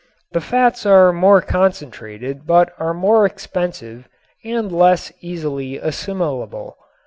[0.31, 4.09] The fats are more concentrated but are more expensive
[4.43, 6.75] and less easily assimilable.